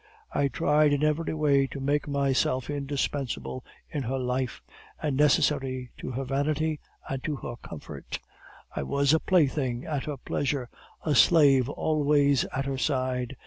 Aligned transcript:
I 0.33 0.47
tried 0.47 0.93
in 0.93 1.03
every 1.03 1.31
way 1.35 1.67
to 1.67 1.79
make 1.79 2.07
myself 2.07 2.71
indispensable 2.71 3.63
in 3.87 4.01
her 4.01 4.17
life, 4.17 4.63
and 4.99 5.15
necessary 5.15 5.91
to 5.99 6.09
her 6.09 6.23
vanity 6.23 6.79
and 7.07 7.23
to 7.23 7.35
her 7.35 7.53
comfort; 7.57 8.17
I 8.75 8.81
was 8.81 9.13
a 9.13 9.19
plaything 9.19 9.85
at 9.85 10.05
her 10.05 10.17
pleasure, 10.17 10.69
a 11.05 11.13
slave 11.13 11.69
always 11.69 12.45
at 12.45 12.65
her 12.65 12.79
side. 12.79 13.37